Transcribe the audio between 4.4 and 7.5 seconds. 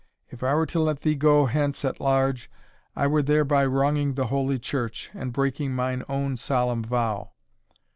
Church, and breaking mine own solemn vow.